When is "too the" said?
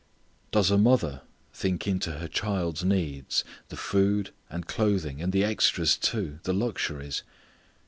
5.95-6.53